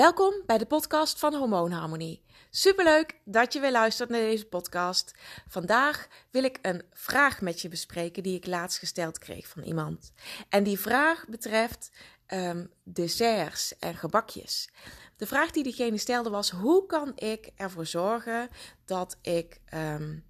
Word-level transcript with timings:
Welkom 0.00 0.42
bij 0.46 0.58
de 0.58 0.66
podcast 0.66 1.18
van 1.18 1.34
Hormoonharmonie. 1.34 2.22
Superleuk 2.50 3.20
dat 3.24 3.52
je 3.52 3.60
weer 3.60 3.70
luistert 3.70 4.08
naar 4.08 4.20
deze 4.20 4.46
podcast. 4.46 5.14
Vandaag 5.48 6.08
wil 6.30 6.44
ik 6.44 6.58
een 6.62 6.82
vraag 6.92 7.40
met 7.40 7.60
je 7.60 7.68
bespreken 7.68 8.22
die 8.22 8.36
ik 8.36 8.46
laatst 8.46 8.78
gesteld 8.78 9.18
kreeg 9.18 9.48
van 9.48 9.62
iemand. 9.62 10.12
En 10.48 10.64
die 10.64 10.78
vraag 10.78 11.28
betreft 11.28 11.90
um, 12.26 12.70
desserts 12.82 13.78
en 13.78 13.94
gebakjes. 13.94 14.68
De 15.16 15.26
vraag 15.26 15.50
die 15.50 15.62
diegene 15.62 15.98
stelde 15.98 16.30
was: 16.30 16.50
hoe 16.50 16.86
kan 16.86 17.12
ik 17.14 17.50
ervoor 17.56 17.86
zorgen 17.86 18.48
dat 18.84 19.18
ik 19.22 19.60
um, 19.74 20.24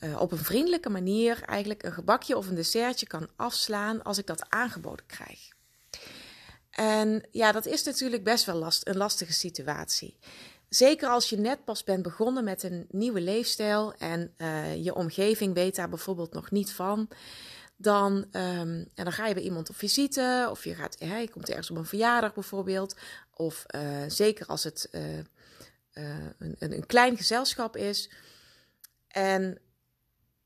uh, 0.00 0.20
op 0.20 0.32
een 0.32 0.38
vriendelijke 0.38 0.90
manier 0.90 1.42
eigenlijk 1.42 1.82
een 1.82 1.92
gebakje 1.92 2.36
of 2.36 2.48
een 2.48 2.54
dessertje 2.54 3.06
kan 3.06 3.28
afslaan 3.36 4.02
als 4.02 4.18
ik 4.18 4.26
dat 4.26 4.50
aangeboden 4.50 5.06
krijg? 5.06 5.56
En 6.78 7.22
ja, 7.30 7.52
dat 7.52 7.66
is 7.66 7.82
natuurlijk 7.82 8.24
best 8.24 8.44
wel 8.44 8.54
last, 8.54 8.88
een 8.88 8.96
lastige 8.96 9.32
situatie. 9.32 10.16
Zeker 10.68 11.08
als 11.08 11.28
je 11.28 11.38
net 11.38 11.64
pas 11.64 11.84
bent 11.84 12.02
begonnen 12.02 12.44
met 12.44 12.62
een 12.62 12.86
nieuwe 12.90 13.20
leefstijl 13.20 13.94
en 13.94 14.34
uh, 14.36 14.84
je 14.84 14.94
omgeving 14.94 15.54
weet 15.54 15.76
daar 15.76 15.88
bijvoorbeeld 15.88 16.32
nog 16.32 16.50
niet 16.50 16.72
van. 16.72 17.08
Dan, 17.76 18.12
um, 18.16 18.88
en 18.94 19.04
dan 19.04 19.12
ga 19.12 19.26
je 19.26 19.34
bij 19.34 19.42
iemand 19.42 19.70
op 19.70 19.76
visite 19.76 20.48
of 20.50 20.64
je, 20.64 20.74
gaat, 20.74 20.96
ja, 20.98 21.16
je 21.16 21.30
komt 21.30 21.48
ergens 21.48 21.70
op 21.70 21.76
een 21.76 21.86
verjaardag 21.86 22.34
bijvoorbeeld. 22.34 22.96
Of 23.34 23.64
uh, 23.74 24.02
zeker 24.08 24.46
als 24.46 24.64
het 24.64 24.88
uh, 24.92 25.02
een, 26.38 26.56
een, 26.58 26.86
klein 26.86 27.16
gezelschap 27.16 27.76
is. 27.76 28.10
En 29.08 29.58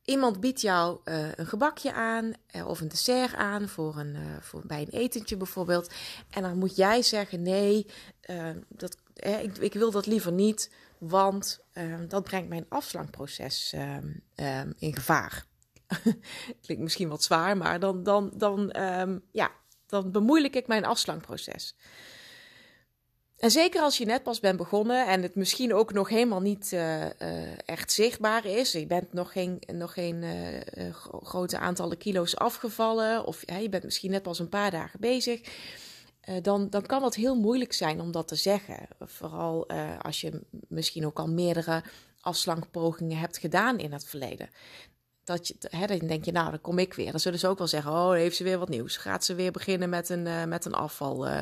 Iemand 0.05 0.41
biedt 0.41 0.61
jou 0.61 1.01
uh, 1.05 1.34
een 1.34 1.47
gebakje 1.47 1.92
aan 1.92 2.33
uh, 2.56 2.69
of 2.69 2.81
een 2.81 2.89
dessert 2.89 3.34
aan 3.34 3.69
voor 3.69 3.97
een, 3.97 4.14
uh, 4.14 4.20
voor, 4.41 4.62
bij 4.67 4.81
een 4.81 5.00
etentje 5.00 5.36
bijvoorbeeld. 5.36 5.92
En 6.31 6.42
dan 6.42 6.58
moet 6.58 6.77
jij 6.77 7.03
zeggen: 7.03 7.42
nee, 7.42 7.86
dat, 8.69 8.97
ik, 9.14 9.58
ik, 9.58 9.73
wil 9.73 9.91
dat 9.91 10.06
liever 10.06 10.33
niet, 10.33 10.70
want 10.98 11.61
dat 12.08 12.25
brengt 12.25 12.48
mijn 12.48 12.67
afslankproces 12.69 13.75
ehm, 14.34 14.73
in 14.78 14.95
gevaar. 14.95 15.45
Klinkt 16.64 16.83
misschien 16.83 17.08
wat 17.08 17.23
zwaar, 17.23 17.56
maar 17.56 17.80
dan, 17.80 18.03
dan, 18.03 18.30
dan, 18.34 18.73
ja, 19.33 19.50
dan 19.86 20.11
bemoeilijk 20.11 20.55
ik 20.55 20.67
mijn 20.67 20.84
afslankproces. 20.84 21.75
En 23.43 23.51
zeker 23.51 23.81
als 23.81 23.98
je 23.98 24.05
net 24.05 24.23
pas 24.23 24.41
bent 24.41 24.57
begonnen 24.57 25.07
en 25.07 25.23
het 25.23 25.35
misschien 25.35 25.75
ook 25.75 25.93
nog 25.93 26.09
helemaal 26.09 26.41
niet 26.41 26.73
uh, 26.73 27.01
uh, 27.01 27.09
echt 27.65 27.93
zichtbaar 27.93 28.45
is. 28.47 28.73
Je 28.73 28.87
bent 28.87 29.12
nog 29.12 29.33
geen, 29.33 29.62
nog 29.73 29.93
geen 29.93 30.23
uh, 30.23 30.95
grote 31.23 31.59
aantallen 31.59 31.98
kilo's 31.98 32.37
afgevallen. 32.37 33.25
Of 33.25 33.41
je 33.61 33.69
bent 33.69 33.85
misschien 33.85 34.11
net 34.11 34.23
pas 34.23 34.39
een 34.39 34.48
paar 34.48 34.70
dagen 34.70 35.01
bezig. 35.01 35.41
dan, 36.43 36.70
dan 36.70 36.87
kan 36.87 37.03
het 37.03 37.15
heel 37.15 37.35
moeilijk 37.35 37.73
zijn 37.73 38.01
om 38.01 38.13
dat 38.13 38.29
te 38.29 38.37
zeggen. 38.37 38.89
Vooral 39.01 39.69
als 40.01 40.20
je 40.20 40.41
misschien 40.69 41.07
ook 41.07 41.19
al 41.19 41.29
meerdere 41.29 41.83
afslankpogingen 42.20 43.19
hebt 43.19 43.39
gedaan 43.39 43.79
in 43.79 43.93
het 43.93 44.05
verleden 44.05 44.48
dat 45.25 45.48
je, 45.48 45.55
hè, 45.61 45.87
dan 45.87 46.06
denk 46.06 46.25
je, 46.25 46.33
nou, 46.33 46.51
dan 46.51 46.61
kom 46.61 46.78
ik 46.78 46.95
weer. 46.95 47.11
Dan 47.11 47.20
zullen 47.20 47.39
ze 47.39 47.48
ook 47.48 47.59
wel 47.59 47.67
zeggen, 47.67 47.92
oh, 47.92 48.12
heeft 48.12 48.37
ze 48.37 48.45
weer 48.45 48.59
wat 48.59 48.69
nieuws. 48.69 48.97
Gaat 48.97 49.25
ze 49.25 49.34
weer 49.34 49.53
beginnen 49.53 49.89
met 49.89 50.09
een, 50.09 50.27
uh, 50.27 50.45
met 50.45 50.64
een 50.64 50.75
afval, 50.75 51.29
uh, 51.29 51.41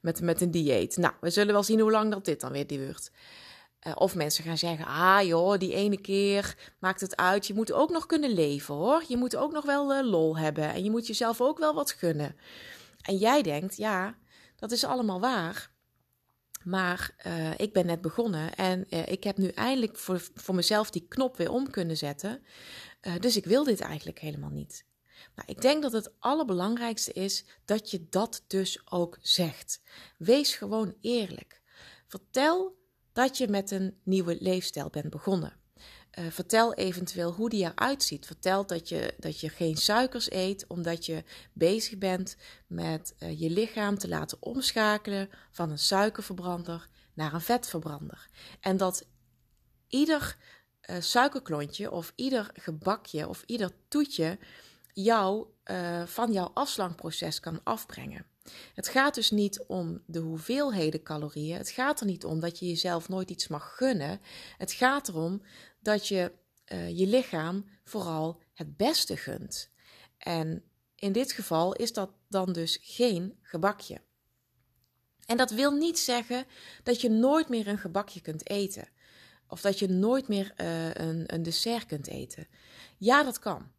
met, 0.00 0.20
met 0.20 0.40
een 0.40 0.50
dieet. 0.50 0.96
Nou, 0.96 1.14
we 1.20 1.30
zullen 1.30 1.52
wel 1.52 1.62
zien 1.62 1.80
hoe 1.80 1.90
lang 1.90 2.10
dat 2.10 2.24
dit 2.24 2.40
dan 2.40 2.52
weer 2.52 2.66
duurt. 2.66 3.10
Uh, 3.86 3.92
of 3.94 4.14
mensen 4.14 4.44
gaan 4.44 4.58
zeggen, 4.58 4.86
ah 4.86 5.22
joh, 5.22 5.58
die 5.58 5.74
ene 5.74 6.00
keer 6.00 6.56
maakt 6.78 7.00
het 7.00 7.16
uit. 7.16 7.46
Je 7.46 7.54
moet 7.54 7.72
ook 7.72 7.90
nog 7.90 8.06
kunnen 8.06 8.30
leven 8.30 8.74
hoor. 8.74 9.02
Je 9.08 9.16
moet 9.16 9.36
ook 9.36 9.52
nog 9.52 9.64
wel 9.64 10.04
lol 10.04 10.38
hebben. 10.38 10.72
En 10.72 10.84
je 10.84 10.90
moet 10.90 11.06
jezelf 11.06 11.40
ook 11.40 11.58
wel 11.58 11.74
wat 11.74 11.92
gunnen. 11.92 12.36
En 13.02 13.16
jij 13.16 13.42
denkt, 13.42 13.76
ja, 13.76 14.14
dat 14.56 14.70
is 14.70 14.84
allemaal 14.84 15.20
waar. 15.20 15.70
Maar 16.66 17.14
uh, 17.26 17.58
ik 17.58 17.72
ben 17.72 17.86
net 17.86 18.00
begonnen 18.00 18.54
en 18.54 18.86
uh, 18.90 19.06
ik 19.06 19.24
heb 19.24 19.36
nu 19.36 19.48
eindelijk 19.48 19.98
voor, 19.98 20.28
voor 20.34 20.54
mezelf 20.54 20.90
die 20.90 21.06
knop 21.08 21.36
weer 21.36 21.50
om 21.50 21.70
kunnen 21.70 21.96
zetten. 21.96 22.42
Uh, 23.02 23.12
dus 23.20 23.36
ik 23.36 23.44
wil 23.44 23.64
dit 23.64 23.80
eigenlijk 23.80 24.18
helemaal 24.18 24.50
niet. 24.50 24.84
Nou, 25.34 25.48
ik 25.48 25.60
denk 25.60 25.82
dat 25.82 25.92
het 25.92 26.12
allerbelangrijkste 26.18 27.12
is 27.12 27.44
dat 27.64 27.90
je 27.90 28.06
dat 28.08 28.44
dus 28.46 28.80
ook 28.90 29.18
zegt. 29.20 29.80
Wees 30.18 30.54
gewoon 30.54 30.94
eerlijk. 31.00 31.60
Vertel 32.06 32.78
dat 33.12 33.38
je 33.38 33.48
met 33.48 33.70
een 33.70 34.00
nieuwe 34.02 34.36
leefstijl 34.40 34.90
bent 34.90 35.10
begonnen. 35.10 35.56
Uh, 36.18 36.26
vertel 36.30 36.74
eventueel 36.74 37.32
hoe 37.32 37.48
die 37.48 37.64
eruit 37.64 38.02
ziet. 38.02 38.26
Vertel 38.26 38.66
dat 38.66 38.88
je, 38.88 39.14
dat 39.18 39.40
je 39.40 39.48
geen 39.48 39.76
suikers 39.76 40.30
eet, 40.30 40.64
omdat 40.66 41.06
je 41.06 41.24
bezig 41.52 41.98
bent 41.98 42.36
met 42.66 43.14
uh, 43.18 43.40
je 43.40 43.50
lichaam 43.50 43.98
te 43.98 44.08
laten 44.08 44.38
omschakelen 44.40 45.30
van 45.50 45.70
een 45.70 45.78
suikerverbrander 45.78 46.88
naar 47.14 47.34
een 47.34 47.40
vetverbrander. 47.40 48.28
En 48.60 48.76
dat 48.76 49.06
ieder 49.88 50.36
uh, 50.90 50.96
suikerklontje 51.00 51.90
of 51.90 52.12
ieder 52.14 52.50
gebakje 52.54 53.28
of 53.28 53.42
ieder 53.46 53.70
toetje 53.88 54.38
jou 54.92 55.46
van 56.04 56.32
jouw 56.32 56.50
afslankproces 56.54 57.40
kan 57.40 57.60
afbrengen. 57.64 58.26
Het 58.74 58.88
gaat 58.88 59.14
dus 59.14 59.30
niet 59.30 59.64
om 59.66 60.02
de 60.06 60.18
hoeveelheden 60.18 61.02
calorieën. 61.02 61.56
Het 61.56 61.70
gaat 61.70 62.00
er 62.00 62.06
niet 62.06 62.24
om 62.24 62.40
dat 62.40 62.58
je 62.58 62.66
jezelf 62.66 63.08
nooit 63.08 63.30
iets 63.30 63.48
mag 63.48 63.76
gunnen. 63.76 64.20
Het 64.58 64.72
gaat 64.72 65.08
erom 65.08 65.42
dat 65.86 66.08
je 66.08 66.32
uh, 66.72 66.98
je 66.98 67.06
lichaam 67.06 67.64
vooral 67.84 68.42
het 68.54 68.76
beste 68.76 69.16
gunt. 69.16 69.70
En 70.18 70.62
in 70.94 71.12
dit 71.12 71.32
geval 71.32 71.74
is 71.74 71.92
dat 71.92 72.10
dan 72.28 72.52
dus 72.52 72.78
geen 72.82 73.38
gebakje. 73.42 74.00
En 75.26 75.36
dat 75.36 75.50
wil 75.50 75.70
niet 75.70 75.98
zeggen 75.98 76.44
dat 76.82 77.00
je 77.00 77.10
nooit 77.10 77.48
meer 77.48 77.68
een 77.68 77.78
gebakje 77.78 78.20
kunt 78.20 78.48
eten. 78.48 78.88
Of 79.48 79.60
dat 79.60 79.78
je 79.78 79.88
nooit 79.88 80.28
meer 80.28 80.54
uh, 80.56 80.94
een, 80.94 81.34
een 81.34 81.42
dessert 81.42 81.86
kunt 81.86 82.06
eten. 82.06 82.48
Ja, 82.98 83.22
dat 83.22 83.38
kan. 83.38 83.72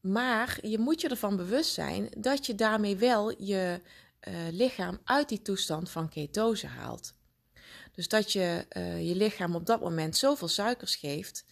Maar 0.00 0.58
je 0.62 0.78
moet 0.78 1.00
je 1.00 1.08
ervan 1.08 1.36
bewust 1.36 1.72
zijn 1.72 2.08
dat 2.18 2.46
je 2.46 2.54
daarmee 2.54 2.96
wel 2.96 3.42
je 3.42 3.80
uh, 4.28 4.34
lichaam 4.50 5.00
uit 5.04 5.28
die 5.28 5.42
toestand 5.42 5.90
van 5.90 6.08
ketose 6.08 6.66
haalt. 6.66 7.14
Dus 7.96 8.08
dat 8.08 8.32
je 8.32 8.66
uh, 8.76 9.08
je 9.08 9.14
lichaam 9.14 9.54
op 9.54 9.66
dat 9.66 9.80
moment 9.80 10.16
zoveel 10.16 10.48
suikers 10.48 10.96
geeft, 10.96 11.44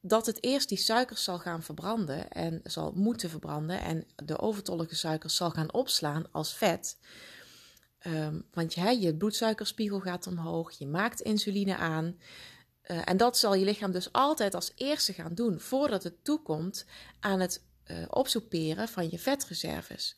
dat 0.00 0.26
het 0.26 0.42
eerst 0.42 0.68
die 0.68 0.78
suikers 0.78 1.24
zal 1.24 1.38
gaan 1.38 1.62
verbranden 1.62 2.30
en 2.30 2.60
zal 2.64 2.92
moeten 2.94 3.30
verbranden 3.30 3.80
en 3.80 4.06
de 4.24 4.38
overtollige 4.38 4.96
suikers 4.96 5.36
zal 5.36 5.50
gaan 5.50 5.72
opslaan 5.72 6.32
als 6.32 6.54
vet. 6.54 6.98
Um, 8.06 8.44
want 8.52 8.74
je, 8.74 9.00
je 9.00 9.16
bloedsuikerspiegel 9.16 10.00
gaat 10.00 10.26
omhoog, 10.26 10.78
je 10.78 10.86
maakt 10.86 11.20
insuline 11.20 11.76
aan. 11.76 12.18
Uh, 12.84 13.00
en 13.04 13.16
dat 13.16 13.38
zal 13.38 13.54
je 13.54 13.64
lichaam 13.64 13.92
dus 13.92 14.12
altijd 14.12 14.54
als 14.54 14.72
eerste 14.74 15.12
gaan 15.12 15.34
doen 15.34 15.60
voordat 15.60 16.02
het 16.02 16.24
toekomt 16.24 16.84
aan 17.20 17.40
het 17.40 17.62
uh, 17.86 17.96
opsoeperen 18.08 18.88
van 18.88 19.10
je 19.10 19.18
vetreserves. 19.18 20.16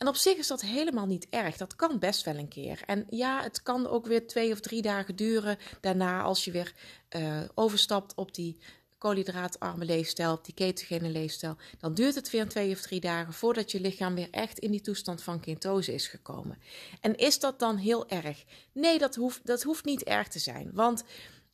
En 0.00 0.08
op 0.08 0.16
zich 0.16 0.36
is 0.36 0.46
dat 0.46 0.60
helemaal 0.60 1.06
niet 1.06 1.26
erg. 1.30 1.56
Dat 1.56 1.76
kan 1.76 1.98
best 1.98 2.24
wel 2.24 2.36
een 2.36 2.48
keer. 2.48 2.82
En 2.86 3.06
ja, 3.10 3.42
het 3.42 3.62
kan 3.62 3.86
ook 3.86 4.06
weer 4.06 4.26
twee 4.26 4.52
of 4.52 4.60
drie 4.60 4.82
dagen 4.82 5.16
duren 5.16 5.58
daarna 5.80 6.22
als 6.22 6.44
je 6.44 6.50
weer 6.50 6.74
uh, 7.16 7.40
overstapt 7.54 8.14
op 8.14 8.34
die 8.34 8.58
koolhydraatarme 8.98 9.84
leefstijl, 9.84 10.32
op 10.32 10.44
die 10.44 10.54
ketogene 10.54 11.08
leefstijl. 11.08 11.56
Dan 11.78 11.94
duurt 11.94 12.14
het 12.14 12.30
weer 12.30 12.48
twee 12.48 12.72
of 12.72 12.80
drie 12.80 13.00
dagen 13.00 13.32
voordat 13.32 13.70
je 13.70 13.80
lichaam 13.80 14.14
weer 14.14 14.30
echt 14.30 14.58
in 14.58 14.70
die 14.70 14.80
toestand 14.80 15.22
van 15.22 15.40
ketose 15.40 15.94
is 15.94 16.08
gekomen. 16.08 16.58
En 17.00 17.16
is 17.16 17.38
dat 17.38 17.58
dan 17.58 17.76
heel 17.76 18.08
erg? 18.08 18.44
Nee, 18.72 18.98
dat 18.98 19.14
hoeft, 19.14 19.46
dat 19.46 19.62
hoeft 19.62 19.84
niet 19.84 20.02
erg 20.02 20.28
te 20.28 20.38
zijn. 20.38 20.70
Want 20.72 21.04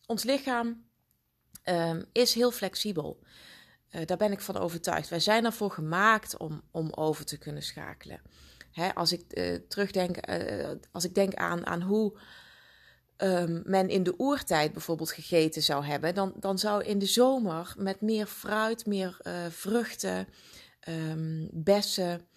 ons 0.06 0.22
lichaam 0.22 0.84
um, 1.64 2.04
is 2.12 2.34
heel 2.34 2.50
flexibel. 2.50 3.18
Uh, 3.96 4.06
daar 4.06 4.16
ben 4.16 4.32
ik 4.32 4.40
van 4.40 4.56
overtuigd. 4.56 5.08
Wij 5.08 5.20
zijn 5.20 5.44
ervoor 5.44 5.70
gemaakt 5.70 6.36
om, 6.36 6.62
om 6.70 6.92
over 6.92 7.24
te 7.24 7.38
kunnen 7.38 7.62
schakelen. 7.62 8.20
Hè, 8.70 8.94
als 8.94 9.12
ik 9.12 9.24
uh, 9.30 9.54
terugdenk, 9.68 10.28
uh, 10.30 10.70
als 10.92 11.04
ik 11.04 11.14
denk 11.14 11.34
aan, 11.34 11.66
aan 11.66 11.82
hoe 11.82 12.18
um, 13.16 13.62
men 13.64 13.88
in 13.88 14.02
de 14.02 14.14
oertijd 14.18 14.72
bijvoorbeeld 14.72 15.12
gegeten 15.12 15.62
zou 15.62 15.84
hebben, 15.84 16.14
dan, 16.14 16.32
dan 16.36 16.58
zou 16.58 16.84
in 16.84 16.98
de 16.98 17.06
zomer 17.06 17.74
met 17.78 18.00
meer 18.00 18.26
fruit, 18.26 18.86
meer 18.86 19.18
vruchten, 19.50 20.28
um, 20.88 21.48
bessen, 21.52 22.28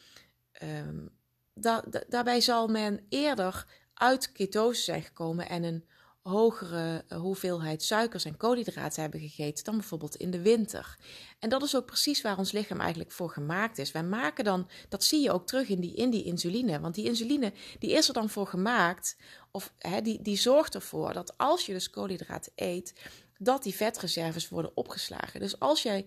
da, 1.53 1.83
daarbij 2.07 2.41
zal 2.41 2.67
men 2.67 3.06
eerder 3.09 3.65
uit 3.94 4.31
ketose 4.31 4.81
zijn 4.81 5.01
gekomen 5.01 5.50
en 5.50 5.63
een 5.63 5.85
hogere 6.21 7.04
eh, 7.07 7.19
hoeveelheid 7.19 7.83
suikers 7.83 8.25
en 8.25 8.38
koolhydraten 8.38 9.01
hebben 9.01 9.19
gegeten 9.19 9.63
dan 9.63 9.77
bijvoorbeeld 9.77 10.16
in 10.16 10.31
de 10.31 10.42
winter. 10.42 10.98
En 11.39 11.50
dat 11.50 11.63
is 11.63 11.75
ook 11.75 11.86
precies 11.86 12.21
waar 12.21 12.38
ons 12.38 12.51
lichaam 12.51 12.80
eigenlijk 12.80 13.12
voor 13.12 13.30
gemaakt 13.30 13.77
is. 13.77 13.92
Wij 13.92 14.04
maken 14.04 14.44
dan, 14.44 14.69
dat 14.89 15.04
zie 15.04 15.21
je 15.21 15.31
ook 15.31 15.48
terug 15.48 15.69
in 15.69 15.80
die, 15.80 15.95
in 15.95 16.10
die 16.10 16.24
insuline, 16.24 16.80
want 16.80 16.95
die 16.95 17.06
insuline 17.06 17.54
die 17.80 17.92
is 17.92 18.07
er 18.07 18.13
dan 18.13 18.30
voor 18.30 18.48
gemaakt, 18.48 19.18
of 19.51 19.74
die, 20.04 20.21
die 20.21 20.38
zorgt 20.38 20.75
ervoor 20.75 21.13
dat 21.13 21.38
als 21.38 21.66
je 21.66 21.74
dus 21.74 21.89
koolhydraten 21.89 22.51
eet, 22.56 22.94
dat 23.38 23.63
die 23.63 23.75
vetreserves 23.75 24.50
worden 24.50 24.71
opgeslagen. 24.77 25.39
Dus 25.39 25.60
als 25.60 25.83
jij 25.83 26.06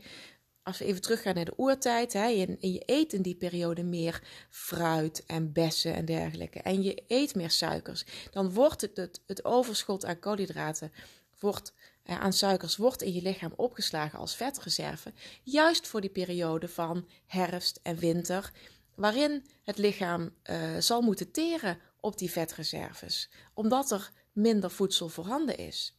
als 0.63 0.79
we 0.79 0.85
even 0.85 1.01
teruggaan 1.01 1.35
naar 1.35 1.45
de 1.45 1.59
oertijd, 1.59 2.13
hè, 2.13 2.29
en, 2.29 2.57
je 2.73 2.83
eet 2.87 3.13
in 3.13 3.23
die 3.23 3.35
periode 3.35 3.83
meer 3.83 4.23
fruit 4.51 5.25
en 5.27 5.53
bessen 5.53 5.95
en 5.95 6.05
dergelijke, 6.05 6.61
en 6.61 6.83
je 6.83 7.03
eet 7.07 7.35
meer 7.35 7.51
suikers, 7.51 8.05
dan 8.31 8.53
wordt 8.53 8.81
het, 8.81 9.21
het, 9.27 9.45
overschot 9.45 10.05
aan 10.05 10.19
koolhydraten, 10.19 10.93
wordt, 11.39 11.73
eh, 12.03 12.21
aan 12.21 12.33
suikers, 12.33 12.77
wordt 12.77 13.03
in 13.03 13.13
je 13.13 13.23
lichaam 13.23 13.53
opgeslagen 13.57 14.19
als 14.19 14.37
vetreserve, 14.37 15.13
juist 15.43 15.87
voor 15.87 16.01
die 16.01 16.11
periode 16.11 16.69
van 16.69 17.09
herfst 17.27 17.81
en 17.83 17.97
winter, 17.97 18.53
waarin 18.95 19.47
het 19.63 19.79
lichaam 19.79 20.31
uh, 20.45 20.77
zal 20.79 21.01
moeten 21.01 21.31
teren 21.31 21.79
op 22.01 22.19
die 22.19 22.31
vetreserves, 22.31 23.31
omdat 23.55 23.91
er 23.91 24.11
minder 24.33 24.71
voedsel 24.71 25.09
voorhanden 25.09 25.59
is. 25.59 25.97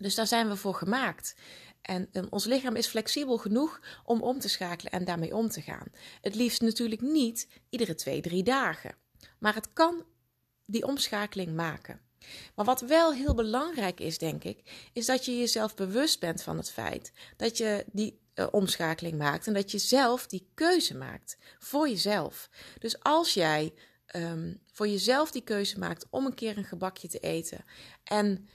Dus 0.00 0.14
daar 0.14 0.26
zijn 0.26 0.48
we 0.48 0.56
voor 0.56 0.74
gemaakt. 0.74 1.34
En, 1.82 2.08
ons 2.30 2.44
lichaam 2.44 2.76
is 2.76 2.86
flexibel 2.86 3.36
genoeg 3.36 3.80
om 4.04 4.22
om 4.22 4.38
te 4.38 4.48
schakelen 4.48 4.92
en 4.92 5.04
daarmee 5.04 5.34
om 5.34 5.48
te 5.48 5.60
gaan. 5.60 5.86
Het 6.20 6.34
liefst 6.34 6.60
natuurlijk 6.60 7.00
niet 7.00 7.48
iedere 7.70 7.94
twee, 7.94 8.20
drie 8.20 8.42
dagen. 8.42 8.94
Maar 9.38 9.54
het 9.54 9.72
kan 9.72 10.04
die 10.64 10.86
omschakeling 10.86 11.54
maken. 11.54 12.00
Maar 12.54 12.64
wat 12.64 12.80
wel 12.80 13.12
heel 13.12 13.34
belangrijk 13.34 14.00
is, 14.00 14.18
denk 14.18 14.44
ik, 14.44 14.88
is 14.92 15.06
dat 15.06 15.24
je 15.24 15.38
jezelf 15.38 15.74
bewust 15.74 16.20
bent 16.20 16.42
van 16.42 16.56
het 16.56 16.70
feit 16.70 17.12
dat 17.36 17.56
je 17.56 17.84
die 17.92 18.20
uh, 18.34 18.46
omschakeling 18.50 19.18
maakt 19.18 19.46
en 19.46 19.52
dat 19.52 19.70
je 19.70 19.78
zelf 19.78 20.26
die 20.26 20.48
keuze 20.54 20.96
maakt 20.96 21.38
voor 21.58 21.88
jezelf. 21.88 22.50
Dus 22.78 23.02
als 23.02 23.34
jij 23.34 23.74
um, 24.16 24.60
voor 24.72 24.88
jezelf 24.88 25.30
die 25.30 25.42
keuze 25.42 25.78
maakt 25.78 26.06
om 26.10 26.26
een 26.26 26.34
keer 26.34 26.58
een 26.58 26.64
gebakje 26.64 27.08
te 27.08 27.18
eten 27.18 27.64
en 28.04 28.48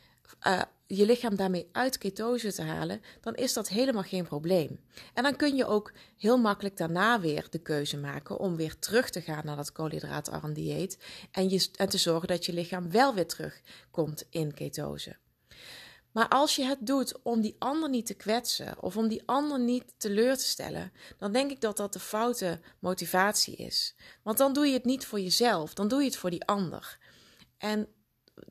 uh, 0.48 0.62
je 0.88 1.06
lichaam 1.06 1.36
daarmee 1.36 1.70
uit 1.72 1.98
ketose 1.98 2.54
te 2.54 2.62
halen, 2.62 3.02
dan 3.22 3.36
is 3.36 3.54
dat 3.54 3.68
helemaal 3.68 4.04
geen 4.04 4.24
probleem. 4.24 4.80
En 5.14 5.24
dan 5.24 5.36
kun 5.36 5.56
je 5.56 5.66
ook 5.66 5.92
heel 6.18 6.38
makkelijk 6.38 6.78
daarna 6.78 7.20
weer 7.20 7.48
de 7.50 7.60
keuze 7.60 7.98
maken 7.98 8.40
om 8.40 8.56
weer 8.56 8.80
terug 8.80 9.10
te 9.10 9.22
gaan 9.22 9.46
naar 9.46 9.56
dat 9.56 9.72
koolhydraatarm 9.72 10.54
dieet 10.54 10.98
en, 11.32 11.50
je, 11.50 11.68
en 11.76 11.90
te 11.90 11.98
zorgen 11.98 12.28
dat 12.28 12.46
je 12.46 12.54
lichaam 12.54 12.92
wel 12.92 13.14
weer 13.14 13.28
terugkomt 13.28 14.26
in 14.30 14.54
ketose. 14.54 15.16
Maar 16.12 16.28
als 16.28 16.56
je 16.56 16.64
het 16.64 16.78
doet 16.82 17.22
om 17.24 17.42
die 17.42 17.56
ander 17.60 17.90
niet 17.90 18.06
te 18.06 18.14
kwetsen 18.14 18.82
of 18.82 18.98
om 18.98 19.08
die 19.08 19.24
ander 19.26 19.60
niet 19.60 19.94
teleur 19.98 20.38
te 20.38 20.44
stellen, 20.44 20.92
dan 21.18 21.32
denk 21.32 21.52
ik 21.52 21.62
dat 21.62 21.78
dat 21.78 21.94
de 21.94 22.00
foute 22.00 22.60
motivatie 22.80 23.56
is. 23.56 23.96
Want 24.24 24.38
dan 24.38 24.54
doe 24.54 24.68
je 24.68 24.74
het 24.74 24.86
niet 24.86 25.06
voor 25.06 25.20
jezelf, 25.20 25.74
dan 25.74 25.88
doe 25.88 26.00
je 26.00 26.06
het 26.06 26.18
voor 26.18 26.30
die 26.30 26.46
ander. 26.46 26.98
En 27.58 27.88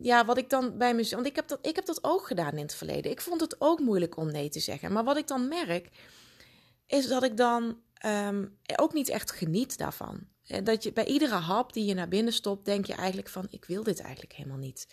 ja, 0.00 0.24
wat 0.24 0.38
ik 0.38 0.50
dan 0.50 0.78
bij 0.78 0.94
mezelf. 0.94 1.22
Want 1.22 1.26
ik 1.26 1.36
heb, 1.36 1.48
dat, 1.48 1.66
ik 1.66 1.76
heb 1.76 1.86
dat 1.86 2.04
ook 2.04 2.26
gedaan 2.26 2.52
in 2.52 2.62
het 2.62 2.74
verleden. 2.74 3.10
Ik 3.10 3.20
vond 3.20 3.40
het 3.40 3.56
ook 3.58 3.80
moeilijk 3.80 4.16
om 4.16 4.30
nee 4.30 4.48
te 4.48 4.60
zeggen. 4.60 4.92
Maar 4.92 5.04
wat 5.04 5.16
ik 5.16 5.28
dan 5.28 5.48
merk, 5.48 5.88
is 6.86 7.08
dat 7.08 7.22
ik 7.22 7.36
dan 7.36 7.78
ehm, 7.94 8.46
ook 8.76 8.92
niet 8.92 9.08
echt 9.08 9.30
geniet 9.30 9.78
daarvan. 9.78 10.26
Eh, 10.46 10.64
dat 10.64 10.82
je 10.82 10.92
bij 10.92 11.06
iedere 11.06 11.34
hap 11.34 11.72
die 11.72 11.84
je 11.84 11.94
naar 11.94 12.08
binnen 12.08 12.32
stopt, 12.32 12.64
denk 12.64 12.86
je 12.86 12.94
eigenlijk 12.94 13.28
van: 13.28 13.46
ik 13.50 13.64
wil 13.64 13.82
dit 13.82 14.00
eigenlijk 14.00 14.32
helemaal 14.32 14.58
niet. 14.58 14.86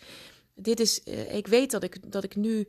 Dit 0.54 0.80
is, 0.80 1.00
uh, 1.04 1.34
ik 1.34 1.46
weet 1.46 1.70
dat 1.70 1.82
ik, 1.82 2.12
dat 2.12 2.24
ik 2.24 2.36
nu 2.36 2.68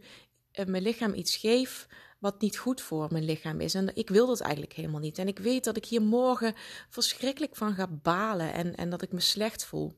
uh, 0.54 0.66
mijn 0.66 0.84
lichaam 0.84 1.14
iets 1.14 1.36
geef 1.36 1.88
wat 2.20 2.42
niet 2.42 2.58
goed 2.58 2.82
voor 2.82 3.08
mijn 3.12 3.24
lichaam 3.24 3.60
is. 3.60 3.74
En 3.74 3.96
ik 3.96 4.10
wil 4.10 4.28
dat 4.28 4.40
eigenlijk 4.40 4.74
helemaal 4.74 5.00
niet. 5.00 5.18
En 5.18 5.28
ik 5.28 5.40
weet 5.40 5.64
dat 5.64 5.78
ik 5.78 5.86
hier 5.86 6.02
morgen 6.02 6.54
verschrikkelijk 6.90 7.56
van 7.56 7.74
ga 7.74 7.88
balen 7.88 8.54
en, 8.54 8.76
en 8.76 8.90
dat 8.90 9.02
ik 9.02 9.12
me 9.12 9.20
slecht 9.20 9.66
voel. 9.66 9.94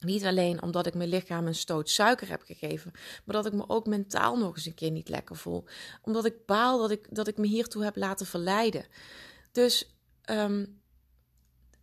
Niet 0.00 0.24
alleen 0.24 0.62
omdat 0.62 0.86
ik 0.86 0.94
mijn 0.94 1.08
lichaam 1.08 1.46
een 1.46 1.54
stoot 1.54 1.90
suiker 1.90 2.28
heb 2.28 2.42
gegeven, 2.42 2.92
maar 3.24 3.36
dat 3.36 3.46
ik 3.46 3.52
me 3.52 3.68
ook 3.68 3.86
mentaal 3.86 4.38
nog 4.38 4.56
eens 4.56 4.66
een 4.66 4.74
keer 4.74 4.90
niet 4.90 5.08
lekker 5.08 5.36
voel. 5.36 5.64
Omdat 6.02 6.24
ik 6.24 6.46
baal 6.46 6.78
dat 6.78 6.90
ik, 6.90 7.06
dat 7.10 7.28
ik 7.28 7.36
me 7.36 7.46
hiertoe 7.46 7.84
heb 7.84 7.96
laten 7.96 8.26
verleiden. 8.26 8.86
Dus, 9.52 9.96
um, 10.30 10.80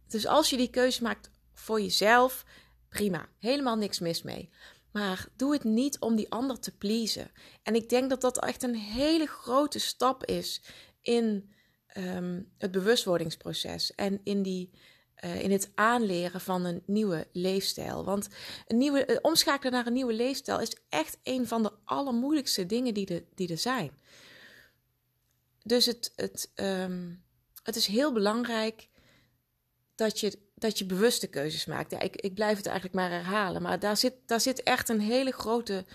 dus 0.08 0.28
als 0.28 0.50
je 0.50 0.58
die 0.58 0.70
keuze 0.70 1.04
maakt 1.04 1.30
voor 1.54 1.82
jezelf, 1.82 2.46
prima, 2.90 3.30
helemaal 3.40 3.76
niks 3.76 4.00
mis 4.00 4.22
mee. 4.22 4.50
Maar 4.92 5.28
doe 5.36 5.54
het 5.54 5.64
niet 5.64 6.00
om 6.00 6.16
die 6.16 6.32
ander 6.32 6.60
te 6.60 6.78
pleasen. 6.78 7.32
En 7.64 7.76
ik 7.76 7.90
denk 7.90 8.10
dat 8.10 8.22
dat 8.22 8.44
echt 8.44 8.64
een 8.64 8.76
hele 8.76 9.26
grote 9.26 9.80
stap 9.80 10.26
is 10.26 10.62
in 11.02 11.54
um, 11.98 12.52
het 12.58 12.72
bewustwordingsproces 12.72 13.96
en 13.96 14.20
in 14.24 14.42
die 14.42 14.72
uh, 15.24 15.44
in 15.44 15.52
het 15.52 15.70
aanleren 15.76 16.42
van 16.42 16.66
een 16.66 16.84
nieuwe 16.86 17.28
leefstijl. 17.32 18.04
Want 18.04 18.28
een 18.68 18.78
nieuwe, 18.78 19.08
uh, 19.08 19.18
omschakelen 19.22 19.74
naar 19.74 19.88
een 19.88 19.94
nieuwe 19.94 20.14
leefstijl 20.14 20.60
is 20.60 20.76
echt 20.90 21.18
een 21.24 21.48
van 21.48 21.64
de 21.64 21.72
allermoeilijkste 21.84 22.66
dingen 22.66 22.94
die, 22.94 23.26
die 23.36 23.52
er 23.52 23.58
zijn. 23.58 23.92
Dus 25.64 25.86
het, 25.86 26.12
het, 26.16 26.52
um, 26.56 27.24
het 27.64 27.76
is 27.76 27.86
heel 27.86 28.14
belangrijk 28.14 28.88
dat 29.96 30.20
je, 30.20 30.40
dat 30.56 30.78
je 30.78 30.86
bewuste 30.86 31.28
keuzes 31.28 31.66
maakt. 31.66 31.92
Ja, 31.92 32.00
ik, 32.00 32.16
ik 32.16 32.34
blijf 32.34 32.58
het 32.58 32.66
eigenlijk 32.66 32.96
maar 32.96 33.10
herhalen, 33.10 33.62
maar 33.62 33.80
daar 33.80 33.98
zit, 33.98 34.14
daar 34.26 34.42
zit 34.42 34.64
echt 34.64 34.90
een 34.90 35.02
hele 35.02 35.32
grote 35.32 35.86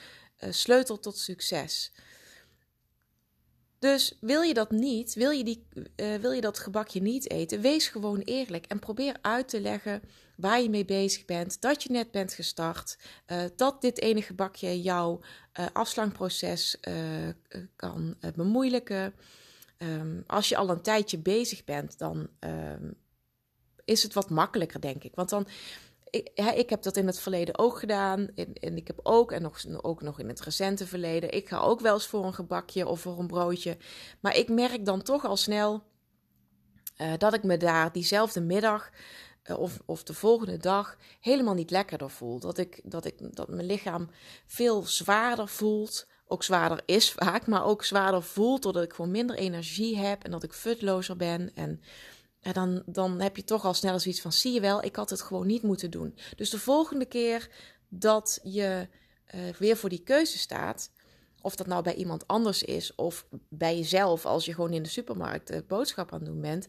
uh, 0.40 0.52
sleutel 0.52 0.98
tot 0.98 1.18
succes. 1.18 1.92
Dus 3.82 4.16
wil 4.20 4.42
je 4.42 4.54
dat 4.54 4.70
niet, 4.70 5.14
wil 5.14 5.30
je, 5.30 5.44
die, 5.44 5.66
uh, 5.96 6.14
wil 6.14 6.32
je 6.32 6.40
dat 6.40 6.58
gebakje 6.58 7.00
niet 7.00 7.30
eten, 7.30 7.60
wees 7.60 7.88
gewoon 7.88 8.20
eerlijk 8.20 8.66
en 8.66 8.78
probeer 8.78 9.16
uit 9.20 9.48
te 9.48 9.60
leggen 9.60 10.02
waar 10.36 10.60
je 10.60 10.70
mee 10.70 10.84
bezig 10.84 11.24
bent, 11.24 11.60
dat 11.60 11.82
je 11.82 11.90
net 11.90 12.10
bent 12.10 12.32
gestart, 12.32 12.98
uh, 13.26 13.42
dat 13.56 13.80
dit 13.80 14.00
ene 14.00 14.22
gebakje 14.22 14.82
jouw 14.82 15.20
uh, 15.60 15.66
afslankproces 15.72 16.76
kan 17.76 18.16
bemoeilijken. 18.34 19.14
Um, 19.78 20.24
als 20.26 20.48
je 20.48 20.56
al 20.56 20.70
een 20.70 20.82
tijdje 20.82 21.18
bezig 21.18 21.64
bent, 21.64 21.98
dan 21.98 22.28
um, 22.40 22.94
is 23.84 24.02
het 24.02 24.14
wat 24.14 24.30
makkelijker, 24.30 24.80
denk 24.80 25.04
ik. 25.04 25.14
Want 25.14 25.28
dan 25.28 25.46
ik, 26.12 26.30
ik 26.54 26.70
heb 26.70 26.82
dat 26.82 26.96
in 26.96 27.06
het 27.06 27.18
verleden 27.18 27.58
ook 27.58 27.78
gedaan. 27.78 28.28
En, 28.34 28.52
en 28.52 28.76
ik 28.76 28.86
heb 28.86 29.00
ook, 29.02 29.32
en 29.32 29.42
nog, 29.42 29.82
ook 29.82 30.02
nog 30.02 30.18
in 30.18 30.28
het 30.28 30.40
recente 30.40 30.86
verleden, 30.86 31.34
ik 31.34 31.48
ga 31.48 31.58
ook 31.58 31.80
wel 31.80 31.94
eens 31.94 32.06
voor 32.06 32.24
een 32.24 32.34
gebakje 32.34 32.86
of 32.86 33.00
voor 33.00 33.18
een 33.18 33.26
broodje. 33.26 33.76
Maar 34.20 34.36
ik 34.36 34.48
merk 34.48 34.84
dan 34.84 35.02
toch 35.02 35.24
al 35.24 35.36
snel 35.36 35.82
uh, 36.96 37.12
dat 37.18 37.34
ik 37.34 37.42
me 37.42 37.56
daar 37.56 37.92
diezelfde 37.92 38.40
middag 38.40 38.90
uh, 39.44 39.58
of, 39.58 39.78
of 39.86 40.02
de 40.02 40.14
volgende 40.14 40.56
dag 40.56 40.96
helemaal 41.20 41.54
niet 41.54 41.70
lekkerder 41.70 42.10
voel. 42.10 42.38
Dat, 42.38 42.58
ik, 42.58 42.80
dat, 42.84 43.04
ik, 43.04 43.36
dat 43.36 43.48
mijn 43.48 43.66
lichaam 43.66 44.10
veel 44.46 44.82
zwaarder 44.82 45.48
voelt. 45.48 46.06
Ook 46.26 46.42
zwaarder 46.42 46.82
is 46.86 47.12
vaak, 47.18 47.46
maar 47.46 47.64
ook 47.64 47.84
zwaarder 47.84 48.22
voelt. 48.22 48.62
Doordat 48.62 48.84
ik 48.84 48.92
gewoon 48.92 49.10
minder 49.10 49.36
energie 49.36 49.98
heb 49.98 50.24
en 50.24 50.30
dat 50.30 50.42
ik 50.42 50.52
futlozer 50.52 51.16
ben. 51.16 51.54
En 51.54 51.80
en 52.42 52.52
dan, 52.52 52.82
dan 52.86 53.20
heb 53.20 53.36
je 53.36 53.44
toch 53.44 53.64
al 53.64 53.74
snel 53.74 53.98
zoiets 53.98 54.20
van: 54.20 54.32
zie 54.32 54.52
je 54.52 54.60
wel, 54.60 54.84
ik 54.84 54.96
had 54.96 55.10
het 55.10 55.22
gewoon 55.22 55.46
niet 55.46 55.62
moeten 55.62 55.90
doen. 55.90 56.16
Dus 56.36 56.50
de 56.50 56.58
volgende 56.58 57.04
keer 57.04 57.48
dat 57.88 58.40
je 58.42 58.88
uh, 59.34 59.40
weer 59.58 59.76
voor 59.76 59.88
die 59.88 60.02
keuze 60.02 60.38
staat, 60.38 60.90
of 61.40 61.56
dat 61.56 61.66
nou 61.66 61.82
bij 61.82 61.94
iemand 61.94 62.26
anders 62.26 62.62
is 62.62 62.94
of 62.94 63.26
bij 63.48 63.76
jezelf, 63.76 64.26
als 64.26 64.44
je 64.44 64.54
gewoon 64.54 64.72
in 64.72 64.82
de 64.82 64.88
supermarkt 64.88 65.50
uh, 65.50 65.58
boodschap 65.66 66.12
aan 66.12 66.18
het 66.18 66.28
doen 66.28 66.40
bent, 66.40 66.66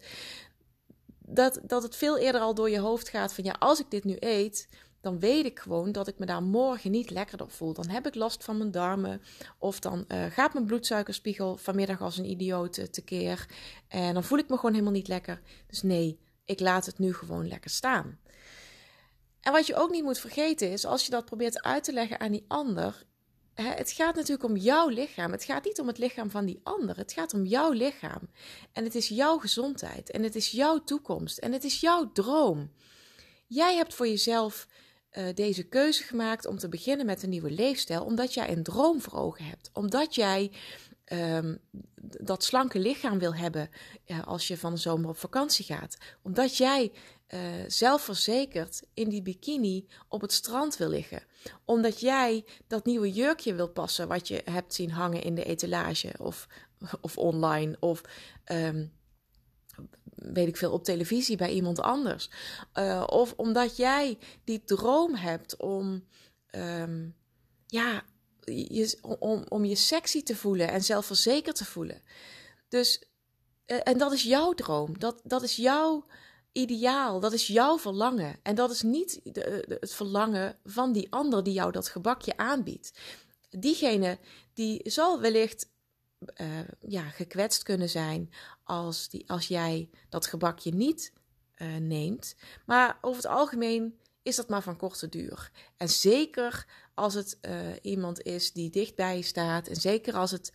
dat, 1.19 1.59
dat 1.63 1.83
het 1.83 1.95
veel 1.95 2.17
eerder 2.17 2.41
al 2.41 2.53
door 2.53 2.69
je 2.69 2.79
hoofd 2.79 3.09
gaat 3.09 3.33
van: 3.33 3.43
ja, 3.43 3.55
als 3.59 3.79
ik 3.79 3.91
dit 3.91 4.03
nu 4.03 4.15
eet, 4.19 4.67
dan 5.03 5.19
weet 5.19 5.45
ik 5.45 5.59
gewoon 5.59 5.91
dat 5.91 6.07
ik 6.07 6.19
me 6.19 6.25
daar 6.25 6.43
morgen 6.43 6.91
niet 6.91 7.09
lekkerder 7.09 7.49
voel. 7.49 7.73
Dan 7.73 7.89
heb 7.89 8.07
ik 8.07 8.15
last 8.15 8.43
van 8.43 8.57
mijn 8.57 8.71
darmen. 8.71 9.21
Of 9.57 9.79
dan 9.79 10.05
uh, 10.07 10.25
gaat 10.25 10.53
mijn 10.53 10.65
bloedsuikerspiegel 10.65 11.57
vanmiddag 11.57 12.01
als 12.01 12.17
een 12.17 12.29
idioot 12.29 12.77
uh, 12.77 12.85
tekeer. 12.85 13.45
En 13.87 14.13
dan 14.13 14.23
voel 14.23 14.37
ik 14.37 14.49
me 14.49 14.55
gewoon 14.55 14.71
helemaal 14.71 14.93
niet 14.93 15.07
lekker. 15.07 15.41
Dus 15.67 15.81
nee, 15.81 16.19
ik 16.45 16.59
laat 16.59 16.85
het 16.85 16.99
nu 16.99 17.13
gewoon 17.13 17.47
lekker 17.47 17.69
staan. 17.69 18.19
En 19.41 19.51
wat 19.51 19.67
je 19.67 19.75
ook 19.75 19.91
niet 19.91 20.03
moet 20.03 20.19
vergeten 20.19 20.71
is, 20.71 20.85
als 20.85 21.05
je 21.05 21.11
dat 21.11 21.25
probeert 21.25 21.63
uit 21.63 21.83
te 21.83 21.93
leggen 21.93 22.19
aan 22.19 22.31
die 22.31 22.45
ander. 22.47 23.05
Het 23.53 23.91
gaat 23.91 24.15
natuurlijk 24.15 24.49
om 24.49 24.57
jouw 24.57 24.87
lichaam. 24.87 25.31
Het 25.31 25.43
gaat 25.43 25.65
niet 25.65 25.79
om 25.79 25.87
het 25.87 25.97
lichaam 25.97 26.29
van 26.29 26.45
die 26.45 26.59
ander. 26.63 26.97
Het 26.97 27.13
gaat 27.13 27.33
om 27.33 27.45
jouw 27.45 27.71
lichaam. 27.71 28.29
En 28.71 28.83
het 28.83 28.95
is 28.95 29.07
jouw 29.07 29.37
gezondheid. 29.37 30.11
En 30.11 30.23
het 30.23 30.35
is 30.35 30.51
jouw 30.51 30.83
toekomst. 30.83 31.37
En 31.37 31.51
het 31.51 31.63
is 31.63 31.79
jouw 31.79 32.11
droom. 32.11 32.71
Jij 33.47 33.75
hebt 33.75 33.93
voor 33.93 34.07
jezelf 34.07 34.67
uh, 35.17 35.23
deze 35.33 35.63
keuze 35.63 36.03
gemaakt 36.03 36.45
om 36.45 36.57
te 36.57 36.69
beginnen 36.69 37.05
met 37.05 37.23
een 37.23 37.29
nieuwe 37.29 37.51
leefstijl, 37.51 38.03
omdat 38.03 38.33
jij 38.33 38.49
een 38.49 38.63
droom 38.63 39.01
voor 39.01 39.19
ogen 39.19 39.45
hebt. 39.45 39.69
Omdat 39.73 40.15
jij 40.15 40.51
um, 41.13 41.59
dat 42.01 42.43
slanke 42.43 42.79
lichaam 42.79 43.19
wil 43.19 43.35
hebben 43.35 43.69
als 44.25 44.47
je 44.47 44.57
van 44.57 44.73
de 44.73 44.79
zomer 44.79 45.09
op 45.09 45.17
vakantie 45.17 45.65
gaat. 45.65 45.97
Omdat 46.21 46.57
jij 46.57 46.91
uh, 47.33 47.39
zelfverzekerd 47.67 48.83
in 48.93 49.09
die 49.09 49.21
bikini 49.21 49.87
op 50.07 50.21
het 50.21 50.31
strand 50.31 50.77
wil 50.77 50.89
liggen. 50.89 51.23
Omdat 51.65 51.99
jij 51.99 52.45
dat 52.67 52.85
nieuwe 52.85 53.11
jurkje 53.11 53.53
wil 53.53 53.69
passen 53.69 54.07
wat 54.07 54.27
je 54.27 54.41
hebt 54.45 54.73
zien 54.73 54.91
hangen 54.91 55.23
in 55.23 55.35
de 55.35 55.43
etalage 55.43 56.13
of, 56.17 56.47
of 57.01 57.17
online. 57.17 57.77
Of 57.79 58.01
um, 58.51 58.91
weet 60.33 60.47
ik 60.47 60.57
veel, 60.57 60.71
op 60.71 60.83
televisie 60.83 61.37
bij 61.37 61.51
iemand 61.51 61.79
anders. 61.79 62.29
Uh, 62.73 63.03
of 63.05 63.33
omdat 63.37 63.77
jij 63.77 64.17
die 64.43 64.63
droom 64.63 65.15
hebt 65.15 65.57
om, 65.57 66.07
um, 66.55 67.15
ja, 67.67 68.03
je, 68.45 68.97
om, 69.01 69.43
om 69.49 69.65
je 69.65 69.75
sexy 69.75 70.23
te 70.23 70.35
voelen 70.35 70.67
en 70.67 70.83
zelfverzekerd 70.83 71.55
te 71.55 71.65
voelen. 71.65 72.01
Dus 72.67 73.03
eh, 73.65 73.77
en 73.83 73.97
dat 73.97 74.11
is 74.11 74.23
jouw 74.23 74.53
droom. 74.53 74.99
Dat, 74.99 75.21
dat 75.23 75.43
is 75.43 75.55
jouw 75.55 76.05
ideaal. 76.51 77.19
Dat 77.19 77.33
is 77.33 77.47
jouw 77.47 77.79
verlangen. 77.79 78.39
En 78.43 78.55
dat 78.55 78.71
is 78.71 78.81
niet 78.81 79.19
de, 79.23 79.77
het 79.79 79.93
verlangen 79.93 80.57
van 80.63 80.91
die 80.91 81.11
ander 81.11 81.43
die 81.43 81.53
jou 81.53 81.71
dat 81.71 81.87
gebakje 81.87 82.37
aanbiedt. 82.37 82.93
Diegene 83.49 84.17
die 84.53 84.81
zal 84.83 85.21
wellicht 85.21 85.71
uh, 86.41 86.47
ja, 86.87 87.03
gekwetst 87.03 87.63
kunnen 87.63 87.89
zijn 87.89 88.33
als, 88.63 89.09
die, 89.09 89.29
als 89.29 89.47
jij 89.47 89.89
dat 90.09 90.27
gebakje 90.27 90.73
niet 90.73 91.13
uh, 91.57 91.75
neemt. 91.75 92.35
Maar 92.65 92.97
over 93.01 93.23
het 93.23 93.31
algemeen 93.31 93.97
is 94.21 94.35
dat 94.35 94.49
maar 94.49 94.61
van 94.61 94.77
korte 94.77 95.09
duur. 95.09 95.51
En 95.77 95.89
zeker 95.89 96.67
als 96.93 97.13
het 97.13 97.37
uh, 97.41 97.59
iemand 97.81 98.21
is 98.21 98.51
die 98.51 98.69
dichtbij 98.69 99.17
je 99.17 99.23
staat. 99.23 99.67
En 99.67 99.75
zeker 99.75 100.13
als, 100.15 100.31
het, 100.31 100.53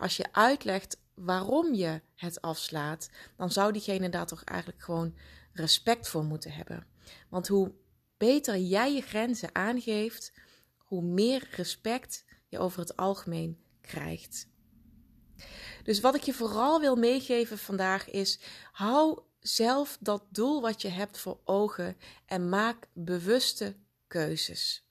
als 0.00 0.16
je 0.16 0.32
uitlegt 0.32 0.98
waarom 1.14 1.74
je 1.74 2.00
het 2.14 2.40
afslaat. 2.40 3.10
Dan 3.36 3.50
zou 3.50 3.72
diegene 3.72 4.08
daar 4.08 4.26
toch 4.26 4.44
eigenlijk 4.44 4.82
gewoon 4.82 5.14
respect 5.52 6.08
voor 6.08 6.24
moeten 6.24 6.52
hebben. 6.52 6.86
Want 7.28 7.48
hoe 7.48 7.72
beter 8.16 8.56
jij 8.56 8.94
je 8.94 9.00
grenzen 9.00 9.54
aangeeft, 9.54 10.32
hoe 10.76 11.02
meer 11.02 11.48
respect 11.50 12.24
je 12.48 12.58
over 12.58 12.80
het 12.80 12.96
algemeen 12.96 13.58
krijgt. 13.80 14.48
Dus 15.84 16.00
wat 16.00 16.14
ik 16.14 16.22
je 16.22 16.32
vooral 16.32 16.80
wil 16.80 16.96
meegeven 16.96 17.58
vandaag 17.58 18.10
is: 18.10 18.38
hou 18.72 19.20
zelf 19.40 19.96
dat 20.00 20.22
doel 20.28 20.60
wat 20.60 20.82
je 20.82 20.88
hebt 20.88 21.18
voor 21.18 21.38
ogen 21.44 21.96
en 22.26 22.48
maak 22.48 22.88
bewuste 22.92 23.76
keuzes. 24.06 24.86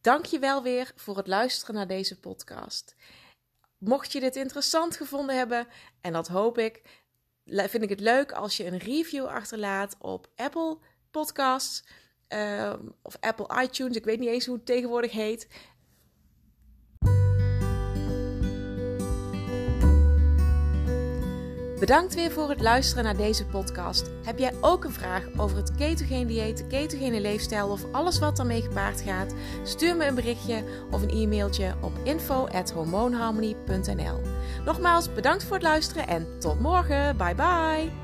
Dank 0.00 0.24
je 0.24 0.38
wel 0.38 0.62
weer 0.62 0.92
voor 0.96 1.16
het 1.16 1.26
luisteren 1.26 1.74
naar 1.74 1.86
deze 1.86 2.20
podcast. 2.20 2.94
Mocht 3.78 4.12
je 4.12 4.20
dit 4.20 4.36
interessant 4.36 4.96
gevonden 4.96 5.36
hebben, 5.36 5.66
en 6.00 6.12
dat 6.12 6.28
hoop 6.28 6.58
ik, 6.58 6.82
vind 7.46 7.82
ik 7.82 7.88
het 7.88 8.00
leuk 8.00 8.32
als 8.32 8.56
je 8.56 8.66
een 8.66 8.78
review 8.78 9.26
achterlaat 9.26 9.96
op 9.98 10.28
Apple 10.36 10.78
Podcasts 11.10 11.84
uh, 12.28 12.72
of 13.02 13.16
Apple 13.20 13.62
iTunes. 13.62 13.96
Ik 13.96 14.04
weet 14.04 14.18
niet 14.18 14.28
eens 14.28 14.46
hoe 14.46 14.56
het 14.56 14.66
tegenwoordig 14.66 15.12
heet. 15.12 15.48
Bedankt 21.78 22.14
weer 22.14 22.30
voor 22.30 22.48
het 22.48 22.60
luisteren 22.60 23.04
naar 23.04 23.16
deze 23.16 23.46
podcast. 23.46 24.10
Heb 24.24 24.38
jij 24.38 24.52
ook 24.60 24.84
een 24.84 24.92
vraag 24.92 25.22
over 25.36 25.56
het 25.56 25.74
ketogene 25.74 26.26
dieet, 26.26 26.56
de 26.56 26.66
ketogene 26.66 27.20
leefstijl 27.20 27.68
of 27.68 27.84
alles 27.92 28.18
wat 28.18 28.38
ermee 28.38 28.62
gepaard 28.62 29.00
gaat? 29.00 29.34
Stuur 29.62 29.96
me 29.96 30.06
een 30.06 30.14
berichtje 30.14 30.64
of 30.90 31.02
een 31.02 31.10
e-mailtje 31.10 31.74
op 31.80 31.92
info@hormoonharmony.nl. 32.02 34.20
Nogmaals 34.64 35.12
bedankt 35.12 35.44
voor 35.44 35.56
het 35.56 35.62
luisteren 35.62 36.06
en 36.06 36.38
tot 36.38 36.60
morgen. 36.60 37.16
Bye 37.16 37.34
bye. 37.34 38.03